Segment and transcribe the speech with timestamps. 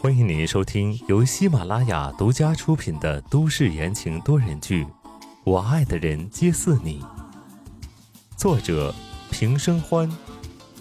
[0.00, 4.84] 欢迎您收听由喜马拉雅独家出品的都市言情多人剧
[5.44, 7.00] 《我爱的人皆似你》，
[8.36, 8.92] 作者
[9.30, 10.10] 平生欢，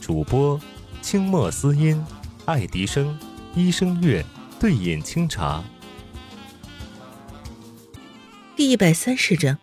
[0.02, 0.60] 主播
[1.02, 2.04] 清墨思音、
[2.46, 3.18] 爱迪生、
[3.54, 4.26] 一生月、
[4.60, 5.64] 对饮清茶。
[8.56, 9.60] 第一百三十章，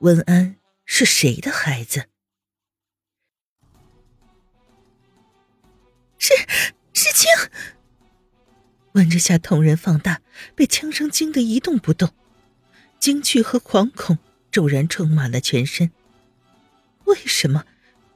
[0.00, 2.11] 温安是谁的孩子？
[7.12, 7.30] 是青。
[8.92, 10.22] 温之夏瞳仁放大，
[10.54, 12.10] 被枪声惊得一动不动，
[12.98, 14.18] 惊惧和惶恐
[14.50, 15.90] 骤然充满了全身。
[17.04, 17.64] 为什么？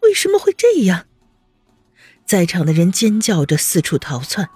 [0.02, 1.06] 为什么会这样？
[2.24, 4.48] 在场的人尖叫着四处逃窜，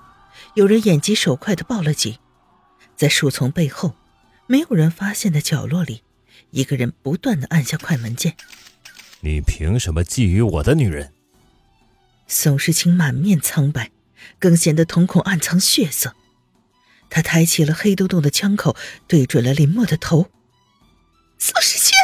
[0.54, 2.18] 有人眼疾手快的报了警。
[2.96, 3.94] 在树丛背后，
[4.46, 6.02] 没有人发现的角落里，
[6.50, 8.36] 一个人不断的按下快门键。
[9.20, 11.12] 你凭什么觊觎我的女人？
[12.26, 13.90] 宋时清满面苍白。
[14.38, 16.14] 更显得瞳孔暗藏血色，
[17.08, 20.30] 他抬起了黑洞洞的枪口，对准了林墨的头。
[21.38, 21.96] 宋时清，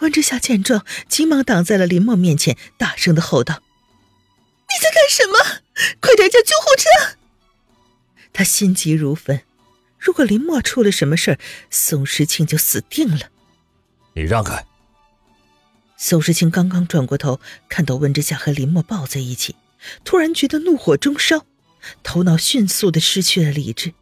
[0.00, 3.62] 温之夏见状，急忙挡在了林墨面前，大声的吼道
[4.68, 5.62] ：“你在干什么？
[6.00, 7.16] 快点叫救护车！”
[8.34, 9.42] 他心急如焚，
[9.98, 11.38] 如果林墨出了什么事儿，
[11.70, 13.30] 宋时清就死定了。
[14.14, 14.66] 你让开！
[15.96, 19.56] 宋时清刚刚转过头，看到温之夏和林墨抱在一起。
[20.04, 21.46] 突然觉得怒火中烧，
[22.02, 23.94] 头脑迅速的失去了理智，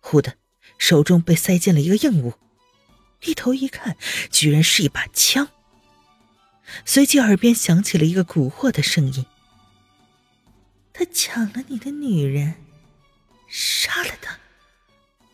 [0.00, 0.34] 忽的
[0.78, 2.34] 手中被塞进了一个硬物，
[3.20, 3.96] 低头一看，
[4.30, 5.48] 居然是一把枪。
[6.84, 9.24] 随即耳边响起了一个蛊惑的声音
[10.92, 12.54] ：“他抢了你的女人，
[13.48, 14.38] 杀了她。”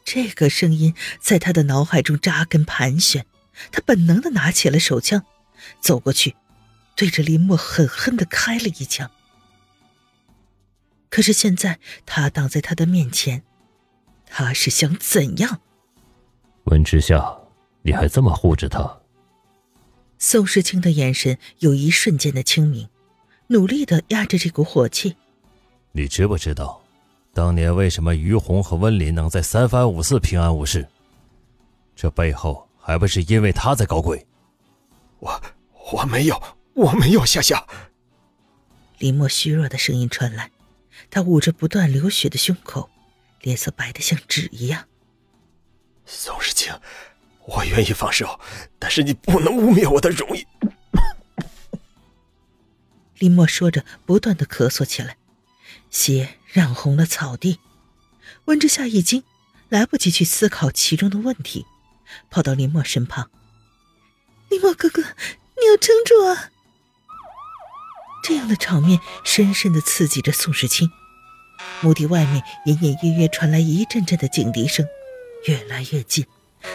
[0.04, 3.24] 这个声音在他的脑海中扎根盘旋，
[3.70, 5.24] 他本能的拿起了手枪，
[5.80, 6.36] 走过去，
[6.94, 9.10] 对着林墨狠狠的开了一枪。
[11.12, 13.42] 可是现在他挡在他的面前，
[14.24, 15.60] 他是想怎样？
[16.64, 17.36] 温之夏，
[17.82, 18.98] 你还这么护着他？
[20.18, 22.88] 宋时清的眼神有一瞬间的清明，
[23.48, 25.14] 努力的压着这股火气。
[25.90, 26.82] 你知不知道，
[27.34, 30.88] 当年为什么于红和温林能在三番五次平安无事？
[31.94, 34.26] 这背后还不是因为他在搞鬼？
[35.18, 35.42] 我
[35.92, 37.62] 我没有，我没有，夏夏。
[38.96, 40.50] 林墨虚弱的声音传来。
[41.10, 42.90] 他捂着不断流血的胸口，
[43.40, 44.88] 脸色白得像纸一样。
[46.04, 46.72] 宋时清，
[47.46, 48.40] 我愿意放手，
[48.78, 50.46] 但是你不能污蔑我的荣誉。
[53.18, 55.16] 林墨说着，不断的咳嗽起来，
[55.90, 57.60] 血染红了草地。
[58.46, 59.22] 温之夏一惊，
[59.68, 61.66] 来不及去思考其中的问题，
[62.30, 63.30] 跑到林墨身旁
[64.50, 66.50] ：“林墨哥哥，你要撑住啊！”
[68.22, 70.90] 这样的场面深深的刺激着宋时清，
[71.80, 74.86] 墓地外面隐隐约约传来一阵阵的警笛声，
[75.46, 76.24] 越来越近，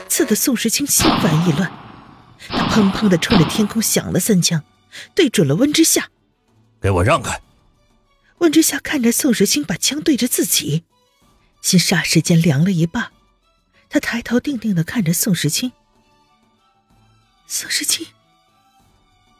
[0.09, 1.71] 刺得宋时清心烦意乱。
[2.49, 4.63] 他砰砰的冲着天空响了三枪，
[5.15, 6.09] 对准了温之夏。
[6.81, 7.41] 给我让开！
[8.39, 10.83] 温之夏看着宋时清把枪对着自己，
[11.61, 13.11] 心霎时间凉了一半。
[13.89, 15.71] 他抬头定定的看着宋时清
[17.47, 18.05] ：“宋时清，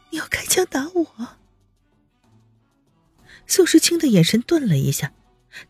[0.10, 1.37] 你要开枪打我？”
[3.48, 5.14] 宋时清的眼神顿了一下，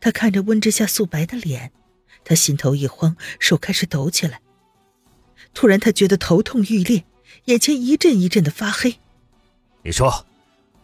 [0.02, 1.72] 他看着温之夏素白的脸，
[2.26, 4.42] 他心头一慌，手开始抖起来。
[5.54, 7.06] 突然，他觉得头痛欲裂，
[7.46, 9.00] 眼前一阵一阵的发黑。
[9.84, 10.26] 你说，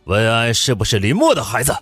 [0.06, 1.76] 温安是不是林墨的孩子？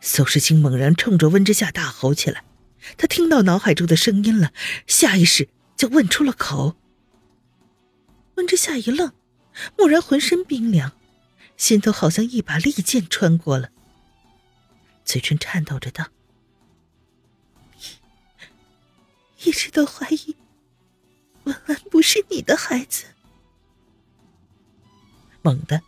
[0.00, 2.44] 宋时清猛然冲着温之夏大吼起来，
[2.96, 4.52] 他听到脑海中的声音了，
[4.86, 6.76] 下意识就问出了口。
[8.36, 9.12] 温之夏一愣，
[9.76, 10.92] 蓦然浑身冰凉。
[11.56, 13.70] 心头好像一把利剑穿过了，
[15.04, 16.08] 嘴唇颤抖着道
[19.44, 20.36] ：“一直都怀疑
[21.44, 23.06] 文安不是你的孩子。”
[25.42, 25.82] 猛地，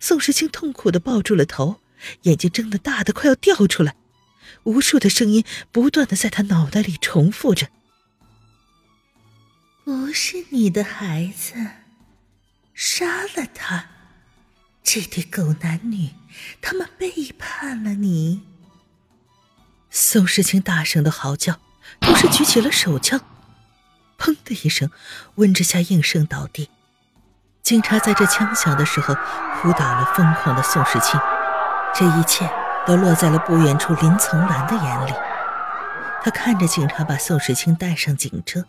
[0.00, 1.80] 宋时清痛苦的抱住了头，
[2.22, 3.96] 眼睛睁得大的快要掉出来，
[4.64, 7.68] 无数的声音不断的在他脑袋里重复着
[9.84, 11.54] ：“不是你的孩子，
[12.74, 13.90] 杀了他。”
[14.84, 16.10] 这对狗男女，
[16.60, 18.42] 他们背叛了你。
[19.90, 21.58] 宋时清大声的嚎叫，
[22.00, 23.20] 同时举起了手枪。
[24.18, 24.90] 砰的一声，
[25.36, 26.70] 温之夏应声倒地。
[27.62, 31.18] 警察在这枪响的时候扑倒了疯狂的宋时清。
[31.94, 32.48] 这一切
[32.86, 35.12] 都落在了不远处林从兰的眼里。
[36.22, 38.66] 他看着警察把宋时清带上警车，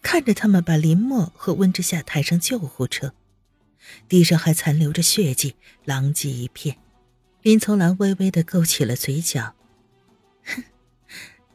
[0.00, 3.12] 看着他们把林墨和温之夏抬上救护车。
[4.08, 6.78] 地上还残留着血迹，狼藉一片。
[7.42, 9.54] 林从兰微微的勾起了嘴角，
[10.44, 10.62] 哼，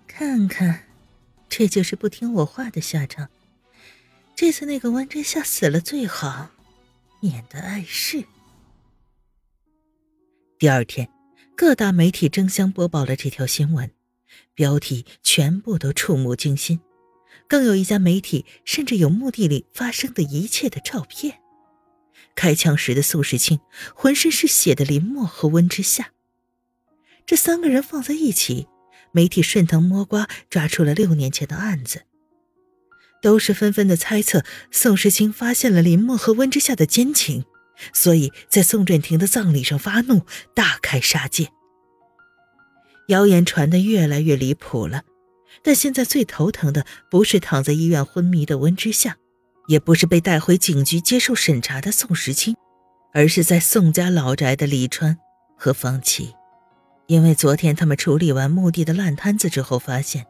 [0.07, 0.87] 看看，
[1.47, 3.29] 这就是不听我话的下场。
[4.35, 6.49] 这次那个温之夏死了最好，
[7.19, 8.25] 免得碍事。
[10.57, 11.07] 第二天，
[11.55, 13.91] 各大媒体争相播报了这条新闻，
[14.55, 16.79] 标题全部都触目惊心，
[17.47, 21.41] 更有一家媒体甚至有墓地里发生的一切的照片。
[22.35, 23.59] 开枪时的宋时清，
[23.95, 26.11] 浑身是血的林默和温之夏，
[27.25, 28.67] 这三个人放在一起，
[29.11, 32.03] 媒体顺藤摸瓜抓出了六年前的案子，
[33.21, 37.45] 都是纷纷的猜测宋时清发现了林默和温之夏的奸情，
[37.93, 41.49] 所以在宋振廷的葬礼上发怒，大开杀戒。
[43.07, 45.03] 谣言传得越来越离谱了，
[45.63, 49.17] 但现在最头疼的不是躺在医院昏迷的温之夏。
[49.67, 52.55] 也不是被带回警局接受审查的宋时清，
[53.13, 55.17] 而是在宋家老宅的李川
[55.57, 56.35] 和方琦，
[57.07, 60.27] 因为昨天他们处理完墓地的烂摊子之后，发现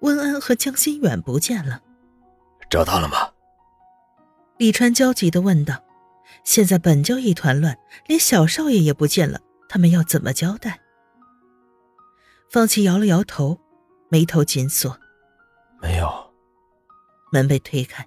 [0.00, 1.82] 温安和江心远不见了。
[2.68, 3.30] 找到了吗？
[4.58, 5.82] 李川焦急地问道。
[6.42, 10.80] 现在本就一团乱，连小少爷也不见了，他们要怎么交代？
[12.50, 13.60] 方琦摇了摇头，
[14.08, 14.98] 眉头紧锁。
[15.80, 16.32] 没有。
[17.30, 18.04] 门被推开。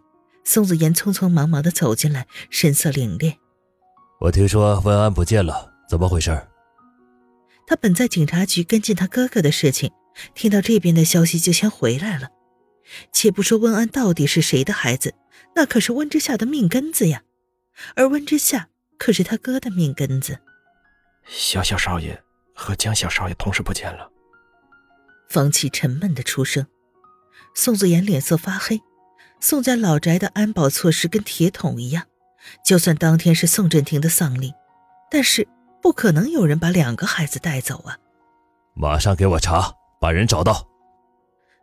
[0.49, 3.37] 宋子妍匆匆忙忙的走进来，神色凛冽。
[4.19, 6.47] 我听说温安不见了，怎么回事？
[7.67, 9.91] 他本在警察局跟进他哥哥的事情，
[10.33, 12.29] 听到这边的消息就先回来了。
[13.11, 15.13] 且不说温安到底是谁的孩子，
[15.55, 17.21] 那可是温之夏的命根子呀，
[17.95, 20.39] 而温之夏可是他哥的命根子。
[21.27, 22.19] 小小少爷
[22.55, 24.09] 和江小少爷同时不见了。
[25.29, 26.65] 方琦沉闷的出声，
[27.53, 28.81] 宋子言脸色发黑。
[29.41, 32.03] 宋家老宅的安保措施跟铁桶一样，
[32.63, 34.53] 就算当天是宋振庭的丧礼，
[35.09, 35.47] 但是
[35.81, 37.97] 不可能有人把两个孩子带走啊！
[38.73, 40.67] 马上给我查，把人找到。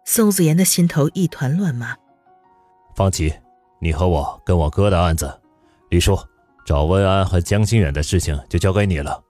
[0.07, 1.95] 宋子妍的心头一团乱麻。
[2.95, 3.35] 方琦，
[3.79, 5.39] 你和我跟我哥的案子，
[5.91, 6.19] 李叔
[6.65, 9.23] 找温安和江心远的事情就交给你了。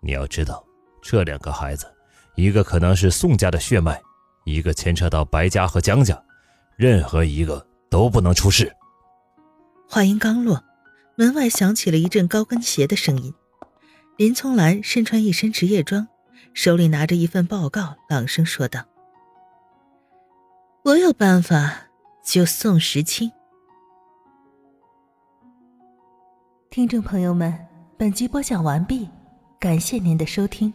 [0.00, 0.64] 你要知道，
[1.02, 1.84] 这两个孩子，
[2.36, 4.00] 一个可能是宋家的血脉，
[4.44, 6.16] 一个牵扯到白家和江家，
[6.76, 7.66] 任何一个。
[7.90, 8.74] 都不能出事。
[9.88, 10.62] 话音刚落，
[11.16, 13.32] 门外响起了一阵高跟鞋的声音。
[14.16, 16.08] 林聪兰身穿一身职业装，
[16.52, 18.84] 手里拿着一份报告，朗声说道
[20.84, 21.88] ：“我有办法
[22.24, 23.30] 救宋时清。”
[26.68, 27.56] 听众朋友们，
[27.96, 29.08] 本集播讲完毕，
[29.58, 30.72] 感谢您的收听。